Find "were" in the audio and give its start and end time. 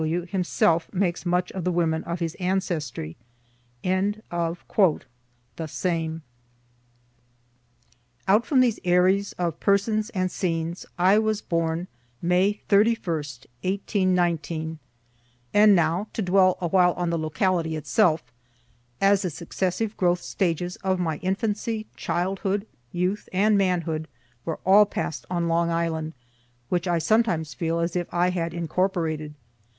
24.45-24.59